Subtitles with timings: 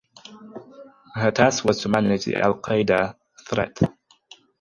[1.13, 3.13] Her task was to manage the Al Qaeda
[3.45, 3.77] threat.